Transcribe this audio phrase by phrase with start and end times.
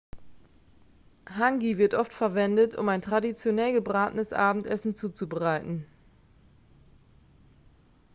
[1.29, 5.85] hangi wird oft verwendet um ein traditionell gebratenenes abendessen zuzubereiten